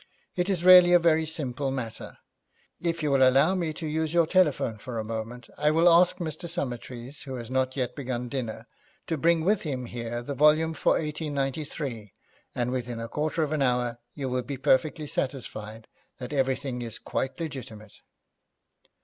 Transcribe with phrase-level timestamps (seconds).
[0.35, 2.17] It is really a very simple matter.
[2.79, 6.17] If you will allow me to use your telephone for a moment, I will ask
[6.17, 8.65] Mr Summertrees, who has not yet begun dinner,
[9.05, 12.13] to bring with him here the volume for 1893,
[12.55, 15.87] and, within a quarter of an hour, you will be perfectly satisfied
[16.17, 17.99] that everything is quite legitimate.'